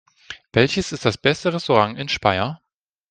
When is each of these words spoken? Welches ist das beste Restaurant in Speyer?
Welches 0.51 0.91
ist 0.93 1.05
das 1.05 1.19
beste 1.19 1.53
Restaurant 1.53 1.99
in 1.99 2.09
Speyer? 2.09 2.59